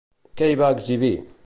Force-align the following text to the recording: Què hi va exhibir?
Què 0.41 0.49
hi 0.53 0.57
va 0.63 0.73
exhibir? 0.79 1.15